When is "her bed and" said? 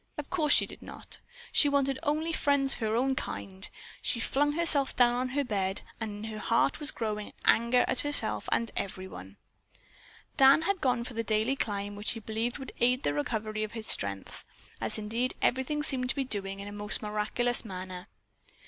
5.29-6.25